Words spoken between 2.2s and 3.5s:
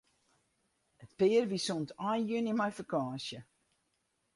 juny mei fakânsje.